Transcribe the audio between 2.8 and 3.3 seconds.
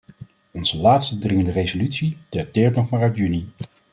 maar uit